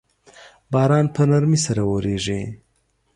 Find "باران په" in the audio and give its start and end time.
0.71-1.21